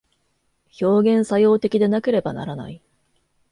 [0.81, 2.81] 表現作用的でなければならない。